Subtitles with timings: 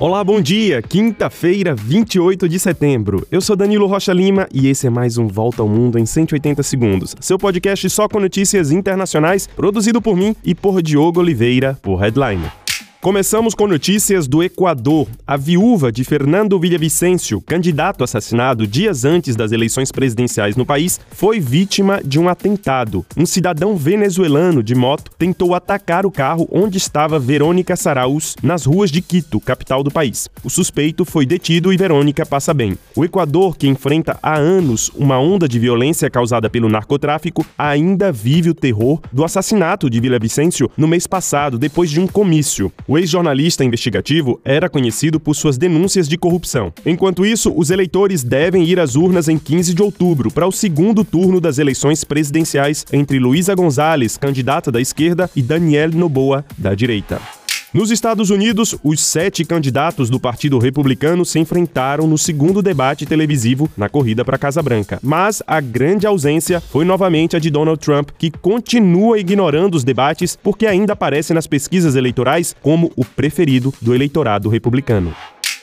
[0.00, 0.80] Olá, bom dia!
[0.80, 3.26] Quinta-feira, 28 de setembro.
[3.30, 6.62] Eu sou Danilo Rocha Lima e esse é mais um Volta ao Mundo em 180
[6.62, 7.14] segundos.
[7.20, 12.59] Seu podcast só com notícias internacionais, produzido por mim e por Diogo Oliveira, por Headline.
[13.02, 15.08] Começamos com notícias do Equador.
[15.26, 21.40] A viúva de Fernando Villavicencio, candidato assassinado dias antes das eleições presidenciais no país, foi
[21.40, 23.06] vítima de um atentado.
[23.16, 28.90] Um cidadão venezuelano de moto tentou atacar o carro onde estava Verônica Saraus, nas ruas
[28.90, 30.28] de Quito, capital do país.
[30.44, 32.76] O suspeito foi detido e Verônica passa bem.
[32.94, 38.50] O Equador, que enfrenta há anos uma onda de violência causada pelo narcotráfico, ainda vive
[38.50, 42.70] o terror do assassinato de Villavicencio no mês passado, depois de um comício.
[42.90, 46.72] O ex-jornalista investigativo era conhecido por suas denúncias de corrupção.
[46.84, 51.04] Enquanto isso, os eleitores devem ir às urnas em 15 de outubro para o segundo
[51.04, 57.39] turno das eleições presidenciais entre Luísa Gonzalez, candidata da esquerda, e Daniel Noboa, da direita.
[57.72, 63.70] Nos Estados Unidos, os sete candidatos do Partido Republicano se enfrentaram no segundo debate televisivo
[63.76, 64.98] na corrida para a Casa Branca.
[65.00, 70.34] Mas a grande ausência foi novamente a de Donald Trump, que continua ignorando os debates
[70.34, 75.14] porque ainda aparece nas pesquisas eleitorais como o preferido do eleitorado republicano.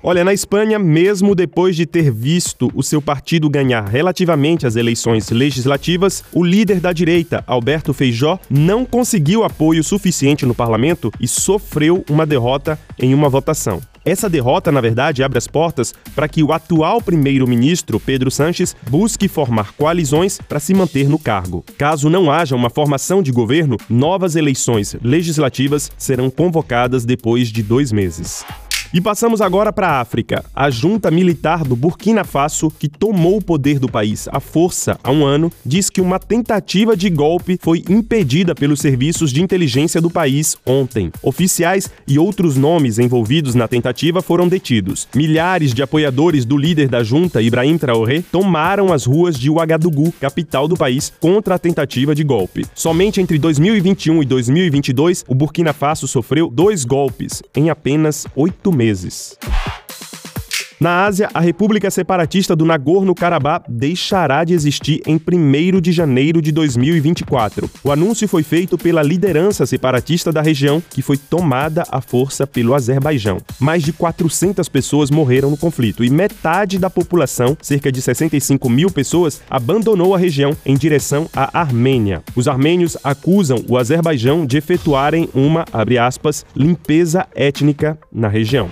[0.00, 5.28] Olha, na Espanha, mesmo depois de ter visto o seu partido ganhar relativamente as eleições
[5.30, 12.04] legislativas, o líder da direita, Alberto Feijó, não conseguiu apoio suficiente no parlamento e sofreu
[12.08, 13.80] uma derrota em uma votação.
[14.04, 19.26] Essa derrota, na verdade, abre as portas para que o atual primeiro-ministro, Pedro Sanches, busque
[19.26, 21.64] formar coalizões para se manter no cargo.
[21.76, 27.90] Caso não haja uma formação de governo, novas eleições legislativas serão convocadas depois de dois
[27.90, 28.44] meses.
[28.92, 30.42] E passamos agora para a África.
[30.54, 35.10] A junta militar do Burkina Faso, que tomou o poder do país à força há
[35.10, 40.08] um ano, diz que uma tentativa de golpe foi impedida pelos serviços de inteligência do
[40.08, 41.10] país ontem.
[41.22, 45.06] Oficiais e outros nomes envolvidos na tentativa foram detidos.
[45.14, 50.66] Milhares de apoiadores do líder da junta, Ibrahim Traoré, tomaram as ruas de Ouagadougou, capital
[50.66, 52.64] do país, contra a tentativa de golpe.
[52.74, 59.36] Somente entre 2021 e 2022, o Burkina Faso sofreu dois golpes em apenas oito meses.
[60.80, 66.52] Na Ásia, a República Separatista do Nagorno-Karabakh deixará de existir em 1 de janeiro de
[66.52, 67.68] 2024.
[67.82, 72.74] O anúncio foi feito pela liderança separatista da região, que foi tomada à força pelo
[72.74, 73.38] Azerbaijão.
[73.58, 78.88] Mais de 400 pessoas morreram no conflito e metade da população, cerca de 65 mil
[78.88, 82.22] pessoas, abandonou a região em direção à Armênia.
[82.36, 85.64] Os armênios acusam o Azerbaijão de efetuarem uma,
[86.00, 88.70] aspas, limpeza étnica na região.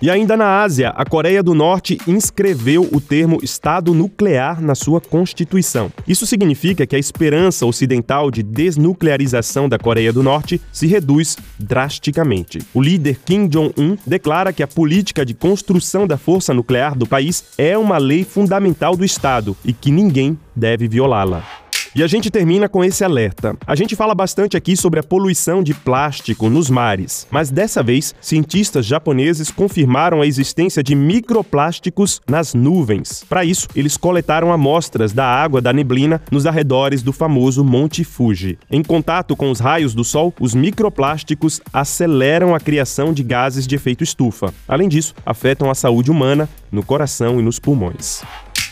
[0.00, 5.00] E ainda na Ásia, a Coreia do Norte inscreveu o termo Estado nuclear na sua
[5.00, 5.92] Constituição.
[6.06, 12.60] Isso significa que a esperança ocidental de desnuclearização da Coreia do Norte se reduz drasticamente.
[12.72, 17.44] O líder Kim Jong-un declara que a política de construção da força nuclear do país
[17.58, 21.67] é uma lei fundamental do Estado e que ninguém deve violá-la.
[21.94, 23.56] E a gente termina com esse alerta.
[23.66, 28.14] A gente fala bastante aqui sobre a poluição de plástico nos mares, mas dessa vez,
[28.20, 33.24] cientistas japoneses confirmaram a existência de microplásticos nas nuvens.
[33.28, 38.58] Para isso, eles coletaram amostras da água da neblina nos arredores do famoso Monte Fuji.
[38.70, 43.74] Em contato com os raios do Sol, os microplásticos aceleram a criação de gases de
[43.74, 44.52] efeito estufa.
[44.66, 48.22] Além disso, afetam a saúde humana, no coração e nos pulmões.